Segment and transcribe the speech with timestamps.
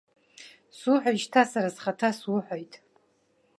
[0.77, 2.73] Суҳәоит шьҭа, сара схаҭа суҳәоит.